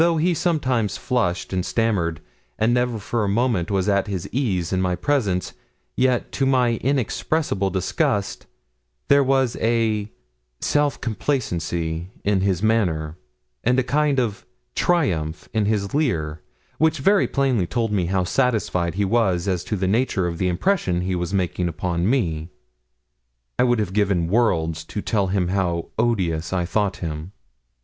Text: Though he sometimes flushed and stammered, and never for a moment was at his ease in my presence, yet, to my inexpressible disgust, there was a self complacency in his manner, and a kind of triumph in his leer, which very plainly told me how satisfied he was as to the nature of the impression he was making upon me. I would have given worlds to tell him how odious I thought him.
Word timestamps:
Though 0.01 0.17
he 0.17 0.33
sometimes 0.33 0.97
flushed 0.97 1.53
and 1.53 1.63
stammered, 1.63 2.21
and 2.57 2.73
never 2.73 2.97
for 2.97 3.23
a 3.23 3.27
moment 3.29 3.69
was 3.69 3.87
at 3.87 4.07
his 4.07 4.27
ease 4.31 4.73
in 4.73 4.81
my 4.81 4.95
presence, 4.95 5.53
yet, 5.95 6.31
to 6.31 6.47
my 6.47 6.77
inexpressible 6.83 7.69
disgust, 7.69 8.47
there 9.09 9.23
was 9.23 9.57
a 9.57 10.11
self 10.59 10.99
complacency 11.01 12.09
in 12.23 12.41
his 12.41 12.63
manner, 12.63 13.15
and 13.63 13.77
a 13.77 13.83
kind 13.83 14.19
of 14.19 14.43
triumph 14.73 15.47
in 15.53 15.65
his 15.65 15.93
leer, 15.93 16.41
which 16.79 16.97
very 16.97 17.27
plainly 17.27 17.67
told 17.67 17.91
me 17.91 18.07
how 18.07 18.23
satisfied 18.23 18.95
he 18.95 19.05
was 19.05 19.47
as 19.47 19.63
to 19.65 19.75
the 19.75 19.87
nature 19.87 20.25
of 20.25 20.39
the 20.39 20.47
impression 20.47 21.01
he 21.01 21.13
was 21.13 21.31
making 21.31 21.67
upon 21.67 22.09
me. 22.09 22.49
I 23.59 23.65
would 23.65 23.77
have 23.77 23.93
given 23.93 24.25
worlds 24.25 24.83
to 24.85 25.01
tell 25.03 25.27
him 25.27 25.49
how 25.49 25.89
odious 25.99 26.51
I 26.51 26.65
thought 26.65 26.97
him. 27.05 27.33